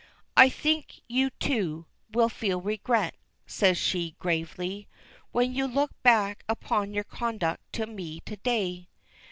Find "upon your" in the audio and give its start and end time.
6.49-7.03